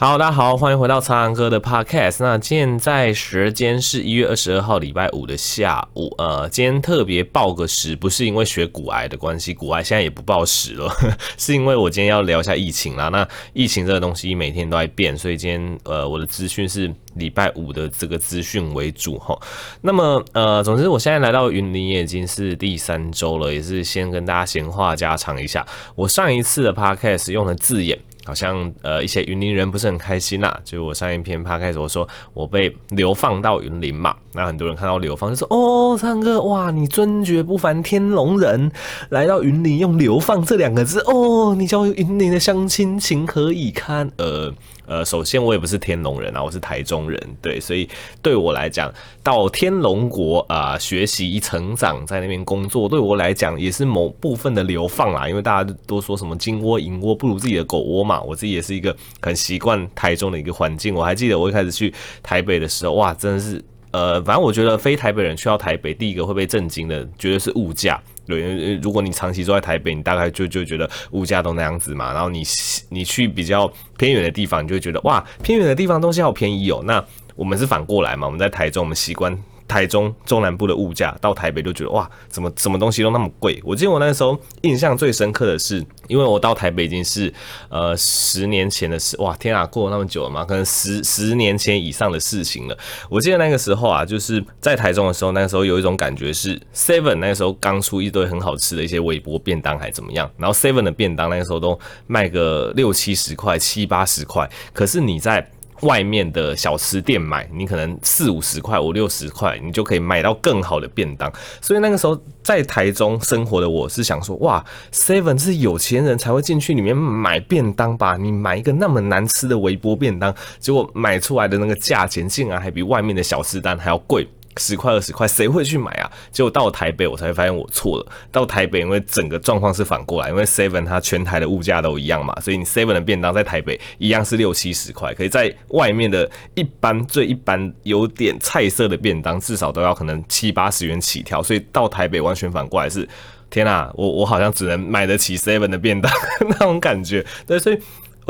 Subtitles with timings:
[0.00, 2.24] 好，大家好，欢迎回到苍蓝鸽的 Podcast。
[2.24, 6.10] 那现在时间是一月二十二号礼拜五的下午。
[6.16, 10.90] 呃，今天特别报个时，不是因为学骨癌的关系，骨癌现在也不报时了，
[11.36, 13.10] 是因为我今天要聊一下疫情啦。
[13.10, 19.38] 那疫情这个东西每天都在变，所以今天呃我的资讯是礼拜五的这个资讯为主哈。
[19.82, 25.66] 那么呃，总之我现在来到云林也已经是第三周了，也是先跟大家闲话家常一下。
[25.94, 27.98] 我上一次的 Podcast 用的字眼。
[28.30, 38.70] 好像呃一些云林人不是很开心啦、就我上一篇 p 开始我说我被流放到云林嘛，那很多人看到流放就说哦，唱歌哇，你尊爵不凡天龙人
[39.08, 44.08] 来到云林用流放这两个字哦，你叫云林的乡亲情何以堪？
[44.18, 44.54] 呃
[44.90, 47.88] 呃，首先我也不是天龙人啊，我是台中人，对，所以
[48.20, 58.20] 对我来讲到天龙国啊、学习成长，在那边工作，对我来讲也是某部分的流放啦，因为大家都说什么金窝银窝不如自己的狗窝嘛。
[58.22, 60.92] 我自己也是一个很习惯台中的一个环境。
[60.92, 68.02] 我还记得我一开始去台北的时候，哇，真的是，呃，反正我觉得非台北人去到台北，第一个会被震惊的，绝对是物价。
[68.30, 72.14] 对，如果你长期住在台北，你大概就就觉得物价都那样子嘛。
[72.14, 72.42] 然后你
[72.88, 76.80] 你去比较偏远的地方，你就会觉得哇，偏远的地方东西好便宜哦。
[76.84, 78.26] 那我们是反过来嘛？
[78.26, 79.36] 我们在台中，我们习惯。
[79.70, 83.62] 台中中南部的物价到台北就觉得哇，怎么什么东西都那么贵？
[83.64, 87.32] 我记得我那时候印象最深刻的是，因为我到台北已经是
[87.68, 92.76] 呃十年前的事，哇天啊，过了那么久了嘛，可能十十年前以上的事情了。
[93.08, 105.48] 我记得那个时候啊，就是在台中的时候，那个时候有一种感觉是 Seven 那个时候刚出一堆很好吃的一些微波便当还怎么样，然后 Seven 的便当那个时候都卖个六七十块、七八十块，可是你在
[105.82, 111.32] 外面的小吃店买，你可能四五十块、五六十块，你就可以买到更好的便当。
[111.60, 118.16] 所以那个时候在台中生活的我是想说，哇，Seven 是有钱人才会进去里面买便当吧？
[118.16, 124.28] 你买一个那么难吃的微波便当，结果买出来的那个价钱竟然还比外面的小吃单还要贵。
[124.56, 126.10] 十块二十块，谁会去买啊？
[126.32, 128.06] 结果到台北，我才发现我错了。
[128.32, 141.42] 到台北，因为整个状况是反过来，因为 Seven 它全台的物价都一样嘛，所以你 Seven 的便当在台北一样是六七十块，可以在外面的一般最一般有点菜色的便当，至少都要可能七八十元起跳。
[141.42, 143.08] 所以到台北完全反过来是，
[143.48, 146.12] 天啊，我我好像只能买得起 Seven 的便当
[146.48, 147.24] 那种感觉。
[147.46, 147.78] 对，所以。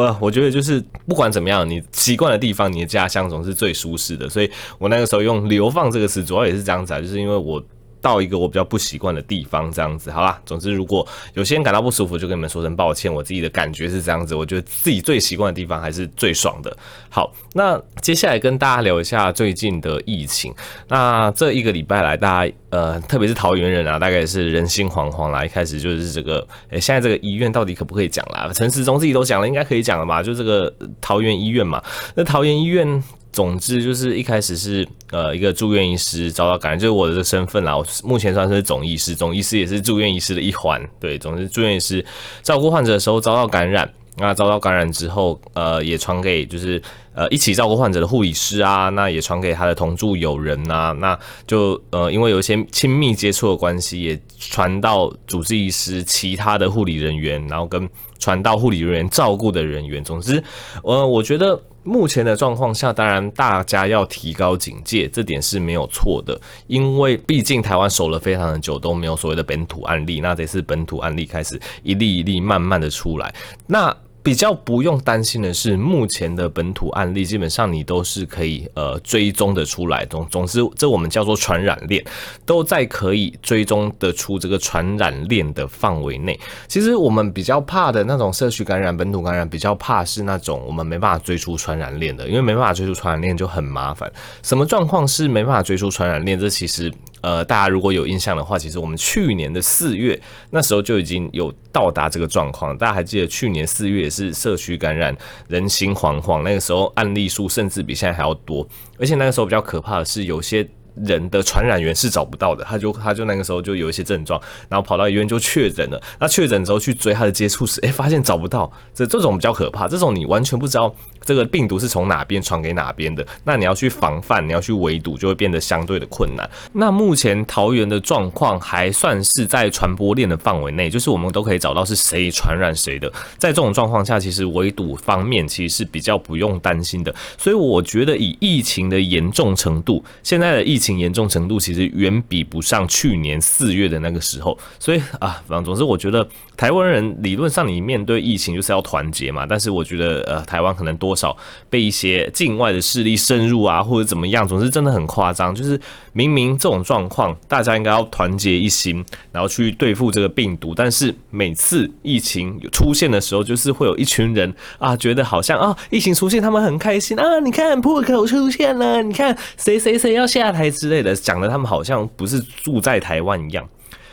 [0.00, 4.28] 呃，我觉得就是不管怎么样，你习惯的地方，你的家乡总是最舒适的。
[4.28, 7.62] 所以我那个时候用“流放”这个词，主要也是这样子啊，就是因为我。
[8.00, 10.40] 到一个我比较不习惯的地方，这样子，好啦。
[10.46, 13.12] 总之，如果有些人感到不舒服，就跟你们说声抱歉。
[13.12, 16.76] 我自己的感觉是这样子，我觉得自己最习惯的地方还是最爽的。
[17.08, 20.54] 好，那接下来跟大家聊一下最近的疫情。
[20.88, 25.44] 那这一个礼拜来，大家呃，特别是桃园人啊，大概是人心惶惶啦。
[25.44, 28.50] 一开始就是这个，诶，现在这个医院到底可不可以讲啦？
[28.54, 30.22] 陈时中自己都讲了，应该可以讲了吧？
[30.22, 31.82] 就这个桃园医院嘛，
[32.14, 33.02] 那桃园医院。
[33.32, 37.76] 总之就是一开始是呃一个住院医师遭到感染，就是我的身份啦。
[37.76, 40.80] 我目前算是总医师，总医师也是住院医师的一环。
[40.98, 42.04] 对，总之住院医师
[42.42, 46.82] 照顾患者的时候遭到感染，那遭到感染之后，呃也传给就是
[47.14, 57.88] 呃一起照顾患者的护理师啊，那也传给他的同住友人呐，那就呃因为有一些亲密接触的关系，也传到主治医师其他的护理人员，然后跟
[58.20, 60.04] 传到护理人员照顾的人员。
[60.04, 60.40] 总之，
[60.84, 61.60] 呃我觉得。
[61.82, 73.34] 目前的状况下，当然大家要提高警戒，这点是没有错的，因为毕竟台湾守了非常的久，都没有所谓的本土案例，那这次本土案例开始一例一例慢慢的出来，
[73.66, 73.96] 那。
[74.22, 82.04] 比较不用担心的是，目前的本土案例基本上你都是可以呃追踪的出来，总总之这我们叫做传染链，
[82.44, 86.38] 都在可以追踪得出这个传染链的范围内。
[86.68, 94.12] 其实我们比较怕的那种社区感染、本土感染，比较怕是那种我们没办法追出传染链的，因为没办法追出传染链就很麻烦。
[94.42, 96.38] 什么状况是没办法追出传染链？
[96.38, 96.92] 这其实。
[97.20, 100.20] 呃，大家如果有印象的话，其实我们去年的四月
[100.50, 102.76] 那时候就已经有到达这个状况。
[102.76, 105.16] 大家还记得去年四月也是社区感染，
[105.48, 108.66] 人心惶惶，那个时候案例数甚至比现在还要多，
[108.98, 110.68] 而且那个时候比较可怕的是有些。
[110.94, 116.00] 人的传染源是找不到的，他就他就那个时候就有一些症状，然后跑到医院就确诊了。
[116.18, 119.88] 那确诊之后去追他的接触史，诶，发现找不到，这这种比较可怕。
[119.88, 120.94] 这种你完全不知道
[121.24, 126.48] 这个病毒是从哪边传给哪边的，那你要去防范，你要去围堵，就会变得相对的困难。
[126.72, 133.10] 那目前桃园的状况还算是在传播链的范围内，就是我们都可以找到是谁传染谁的。
[133.38, 137.14] 在这种状况下，其实围堵方面其实是比较不用担心的。
[137.36, 144.58] 所以我觉得以疫情的严重程度，现在的疫情严重程度其实远比不上去年四月的那个时候。
[144.80, 151.36] 所以啊，反正总之我觉得台湾人理论上你面对疫情就是要团结嘛，但是我觉得呃，台湾可能多少
[151.68, 155.54] 被一些境外的势力深入啊，或者怎么样，总之真的很夸张。
[155.54, 155.78] 就是
[156.12, 173.68] 明明这种状况，大家应该要团结一心，然后去对付这个病毒，但是每次疫情出现的时候，就是会有一群人啊，觉得好像啊，疫情出现他们很开心啊，你看破口出现了，你看谁谁谁要下台之类的，讲的他们好像不是住在台湾一样。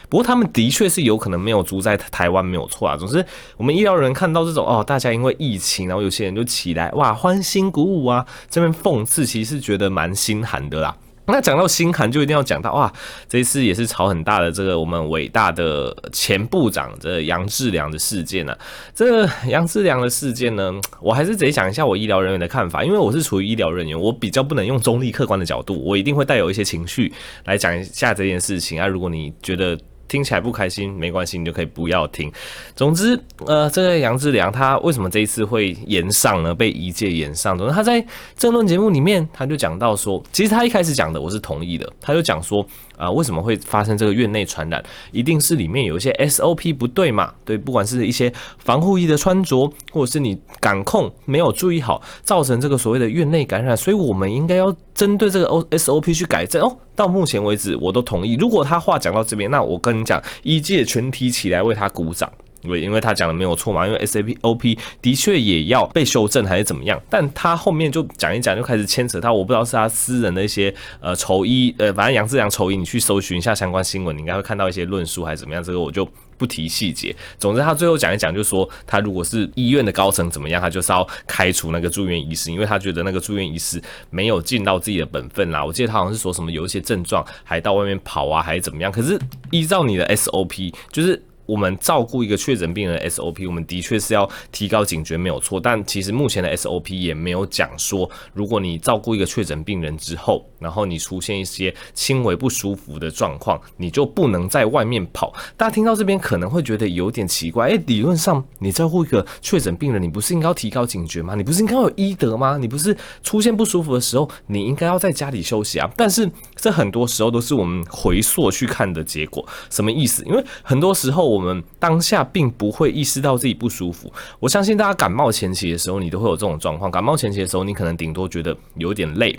[0.10, 2.96] 不过他们的确是有可能没有住在台湾，没有错啊。
[2.96, 3.26] 总之，
[3.58, 10.96] 我们医疗人看到这种哦，大家因为疫情，然后有些人就起来哇，欢欣鼓舞啊，这边讽刺，其实是觉得蛮心寒的啦。
[11.28, 12.92] 那讲到心寒，就一定要讲到哇，
[13.28, 18.58] 这一次也是吵很大的这个我们伟大的前部长这杨志良的事件呢、
[18.96, 27.12] 这杨志良的事件呢，我还是得讲一下我医疗人员的看法，因为我是处于医疗人员，我比较不能用中立客观的角度，我一定会带有一些情绪
[27.46, 28.88] 来讲一下这件事情啊。
[28.88, 29.78] 如果你觉得，
[30.08, 32.32] 听起来不开心没关系，你就可以不要听。
[32.76, 36.54] 总之，呃，这个杨志良他为什么这一次会延上呢？
[36.54, 38.06] 被一届延上，总之他在
[38.36, 42.66] 政论节目里面他就讲到说，其实他一开始讲的我是同意的，他就讲说，
[42.98, 44.84] 啊、为什么会发生这个院内传染？
[45.12, 47.34] 一定是里面有一些 SOP 不对嘛？
[47.46, 56.78] 对，不管是一些防护衣的穿着，或者是你感控没有注意好，造成这个所谓的院内感染，所以我们应该要针对这个 O SOP 去改正哦。
[56.96, 58.36] 到目前为止，我都同意。
[58.36, 62.32] 如果他话讲到这边，那我跟你讲，医界全体起来为他鼓掌。
[62.68, 77.16] 对，因为他讲的没有错嘛，因为 S A P O P 的确也要被修正还是怎么样，但他后面就讲一讲，就开始牵扯到，我不知道是他私人的一些呃仇医，呃，反正杨志良仇医，你去搜寻一下相关新闻，你应该会看到一些论述还是怎么样，这个我就不提细节。
[77.40, 85.64] 总之，他最后讲一讲，就说他如果是医院的高层怎么样，他就是要开除那个住院医师，因为他觉得那个住院医师没有尽到自己的本分啦。
[85.64, 88.92] 我记得他好像是说什么有一些症状还到外面跑啊，还是怎么样。
[88.92, 89.20] 可是
[89.52, 91.24] 依照你的 SOP，就是。
[91.48, 95.60] 我们照顾一个确诊病人 SOP，我们的确是要提高警觉，没有错。
[95.60, 105.34] 但其实目前的 SOP 也没有讲说，如果你照顾一个确诊病人之后，然后你出现一些轻微不舒服的状况，你就不能在外面跑。
[105.56, 111.34] 大家听到这边可能会觉得有点奇怪，诶，理论上你照顾一个确诊病人，你不是应该要提高警觉吗？
[111.34, 112.58] 你不是应该有医德吗？
[112.58, 115.90] 你不是出现不舒服的时候，你应该要在家里休息啊？
[115.96, 120.24] 但是这很多时候都是我们回溯去看的结果，什么意思？
[120.26, 124.12] 因为很多时候我我们当下并不会意识到自己不舒服。
[124.40, 126.90] 我相信大家感冒前期的时候，你都会有这种状况。
[126.90, 129.38] 感冒前期的时候，你可能顶多觉得有点累，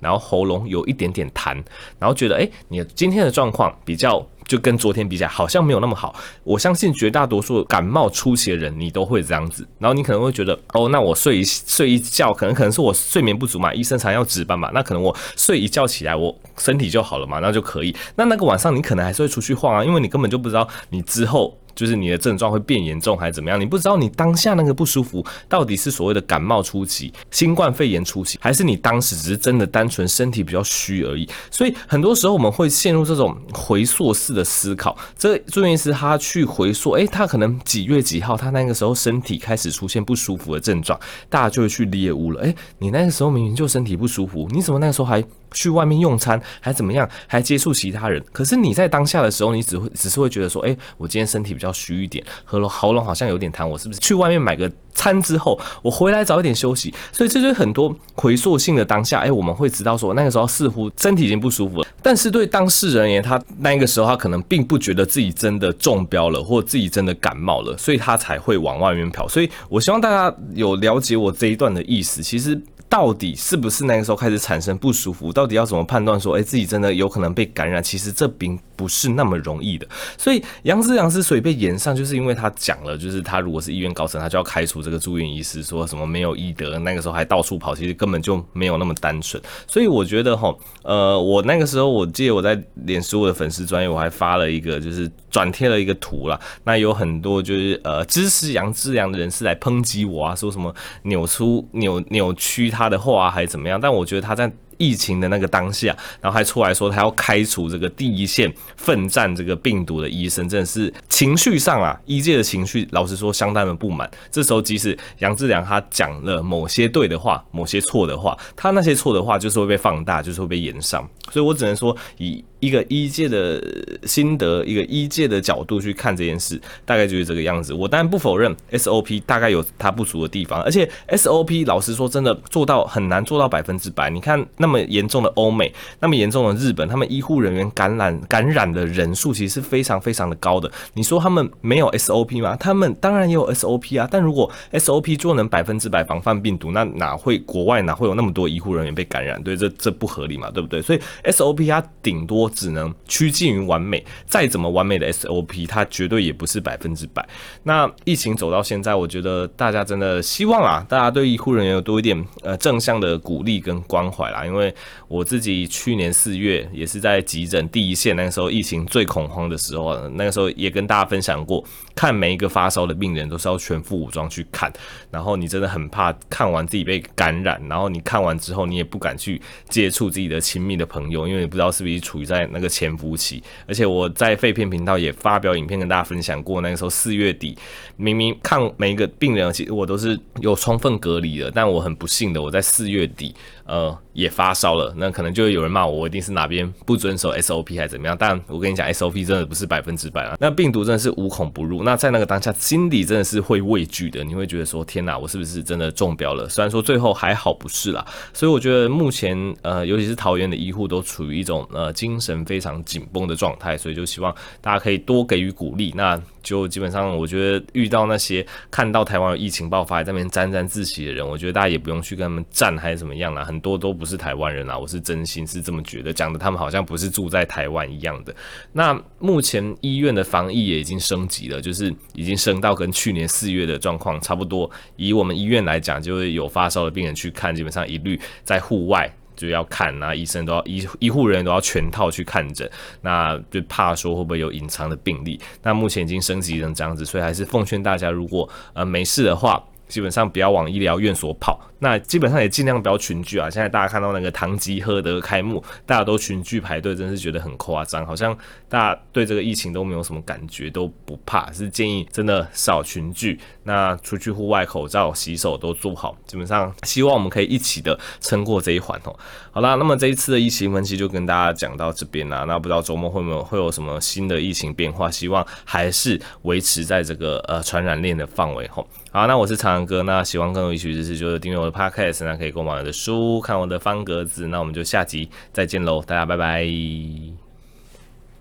[0.00, 1.54] 然后喉咙有一点点痰，
[2.00, 6.14] 然后觉得诶，你今天的状况比较就跟昨天比起来好像没有那么好。
[6.44, 9.66] 我相信绝大多数感冒初期的人，你都会这样子。
[9.78, 17.94] 然后你可能会觉得哦，那我睡一睡一觉，可能可能是我睡眠不足嘛，医生常要值班嘛，那可能我睡一觉起来，我身体就好了嘛，那就可以。
[18.14, 21.58] 那那个晚上你可能还是会出去晃啊，因为你根本就不知道你之后。
[21.76, 23.60] 就是你的症状会变严重还是怎么样？
[23.60, 31.28] 你不知道你当下那个不舒服到底是所谓的感冒初期、新冠肺炎初期，还是你当时只是真的单纯身体比较虚而已。
[31.50, 34.96] 所以很多时候我们会陷入这种回溯式的思考。
[35.18, 42.40] 这住院医师他去回溯，诶，他可能几月几号，他那个时候身体开始出现不舒服的症状，大家就会去猎物了。
[42.40, 45.22] 诶，你那个时候明明就身体不舒服，你怎么那个时候还？
[45.52, 47.08] 去外面用餐还怎么样？
[47.26, 48.22] 还接触其他人？
[48.32, 56.92] 可是你在当下的时候，你只会只是会觉得说，哎，我今天身体比较虚一点，喉咙喉咙好像有点痰，我是不是去外面买个餐之后，我回来早一点休息？
[57.12, 69.28] 所以这就很多回溯性的当下，哎，我们会知道说，那个时候似乎身体已经不舒服了，但是对当事人而言，他那个时候他可能并不觉得自己真的中标了，或自己真的感冒了，所以他才会往外面跑。
[69.28, 72.60] 所以我希望大家有了解我这一段的意思，其实。
[72.88, 75.32] 到底是不是那个时候开始产生不舒服？
[75.32, 77.82] 到底要怎么判断说，诶，自己真的有可能被感染？
[77.82, 79.86] 其实这并不是那么容易的。
[80.16, 89.42] 所以杨志良之所以被延上，就是因为他讲了，就是他如果是医院高层，他就要开除这个住院医师，说什么没有医德，那个时候还到处跑，其实根本就没有那么单纯。
[89.66, 96.38] 所以我觉得哈，呃，我那个时候我记得我在脸书的粉丝专页，我还发了一个，就是转贴了一个图啦。
[96.62, 102.72] 那有很多就是呃支持杨志良的人士来抨击我啊，说什么扭出扭扭曲。
[102.76, 103.80] 他的话还怎么样？
[103.80, 114.10] 但我觉得他在疫情的那个当下，然后还出来说他要开除这个第一线奋战这个病毒的医生，真的是情绪上啊，医界的情绪，老实说相当的不满。
[114.30, 121.08] 这时候即使杨志良他讲了某些对的话，某些错的话，他那些错的话就是会被放大，就是会被延上。
[121.32, 122.44] 所以我只能说以。
[122.66, 123.62] 一个医界的
[124.04, 127.72] 心得，一个医界的角度去看这件事，大概就是这个样子。
[127.72, 134.10] 我当然不否认 SOP 大概有它不足的地方，而且 SOP 老实说真的做到很难做到百分之百。
[134.10, 140.68] 你看那么严重的欧美，那么严重的日本，他们医护人员感染感染的人数其实是非常非常的高的。
[140.94, 142.56] 你说他们没有 SOP 吗？
[142.56, 144.08] 他们当然也有 SOP 啊。
[144.10, 149.40] 但如果 SOP 做能百分之百防范病毒，那哪会国外哪会有那么多医护人员被感染？
[149.42, 150.82] 对，这这不合理嘛，对不对？
[150.82, 157.24] 所以 SOP 它顶多只能趋近于完美，再怎么完美的 SOP，它绝对也不是百分之百。
[157.64, 164.46] 那疫情走到现在，我觉得大家真的希望啊，大家对医护人员有多一点呃正向的鼓励跟关怀啦。
[164.46, 164.74] 因为
[165.06, 171.62] 我自己去年四月也是在急诊第一线，那个时候疫情最恐慌的时候，那个时候也跟大家分享过，
[171.94, 174.72] 看每一个发烧的病人都是要全副武装去看，
[175.10, 183.42] 然后你真的很怕看完自己被感染，然后你看完之后你也不敢去接触自己的亲密的朋友，因为你不知道是不是处于在在那个潜伏期。
[183.66, 187.56] 而且我在废片频道也发表影片跟大家分享过，那个时候四月底
[187.96, 193.34] 明明看每一个病人，其实我都是有充分隔离的，但我很不幸的我在四月底
[193.66, 198.16] 呃也发烧了，那可能就会有人骂我，我一定是哪边不遵守 SOP 还是怎么样？
[198.18, 201.82] 但我跟你讲，SOP 真的不是百分之百啊，那病毒真的是无孔不入。
[201.82, 206.48] 那在那个当下，心里真的是会畏惧的，你会觉得说天哪，我是不是真的中标了？
[206.48, 215.92] 虽然说最后还好不是啦，所以我觉得目前呃，尤其是桃园的医护都处于一种呃精神非常紧绷的状态，所以就希望大家可以多给予鼓励。
[215.96, 228.32] 那就基本上，我觉得遇到那些看到台湾有疫情爆发在那边沾沾自喜的人，我觉得大家也不用去跟他们战还是怎么样啦，很多都不是台湾人啦，我是真心是这么觉得，讲的他们好像不是住在台湾一样的。
[228.72, 234.70] 那目前医院的防疫也已经升级了，就是已经升到跟去年四月的状况差不多。
[234.94, 239.12] 以我们医院来讲，就会有发烧的病人去看，基本上一律在户外。
[239.36, 242.68] 就要看，啊医生都要医医护人员都要全套去看诊，
[243.02, 245.38] 那就怕说会不会有隐藏的病例。
[245.62, 251.60] 那目前已经升级成这样子，所以还是奉劝大家，如果呃没事的话，基本上不要往医疗院所跑。
[251.78, 253.50] 那基本上也尽量不要群聚啊！
[253.50, 258.34] 现在大家看到那个唐吉诃德开幕，大家都群聚排队，真是觉得很夸张，好像
[258.66, 261.52] 大家对这个疫情都没有什么感觉，都不怕。
[261.52, 266.16] 是建议真的少群聚，那出去户外口罩、洗手都做好。
[266.26, 269.14] 基本上希望我们可以一起的撑过这一环哦。
[269.50, 272.44] 好啦，那么这一次的疫情分析就跟大家讲到这边啦。
[272.44, 275.10] 那不知道周末会不会会有什么新的疫情变化？
[275.10, 278.88] 希望还是维持在这个呃传染链的范围吼。
[279.16, 284.46] 好，那我是长哥，那喜欢更多医学知识，就是订阅我的 Podcast，那可以购买我的书，看我的方格子。
[284.48, 286.66] 那我们就下集再见喽，大家拜拜。